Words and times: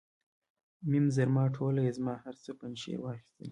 میم 0.89 1.05
زرما 1.15 1.43
ټوله 1.55 1.81
یې 1.85 1.91
زما، 1.97 2.15
هر 2.23 2.35
څه 2.43 2.49
پنجشیر 2.59 2.97
واخیستل. 3.01 3.49